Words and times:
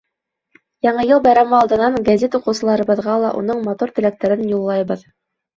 Яңы 0.85 1.03
йыл 1.09 1.21
байрамы 1.27 1.53
алдынан 1.57 1.99
гәзит 2.09 2.37
уҡыусыларыбыҙға 2.39 3.19
ла 3.25 3.35
уның 3.43 3.63
матур 3.71 3.97
теләктәрен 4.01 4.45
юллайбыҙ. 4.57 5.07